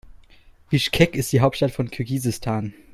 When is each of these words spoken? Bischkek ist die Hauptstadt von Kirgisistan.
Bischkek 0.71 1.15
ist 1.15 1.31
die 1.31 1.41
Hauptstadt 1.41 1.69
von 1.73 1.91
Kirgisistan. 1.91 2.73